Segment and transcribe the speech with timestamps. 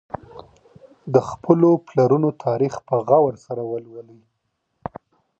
[1.13, 4.21] د خپلو پلرونو تاريخ په غور سره ولولئ.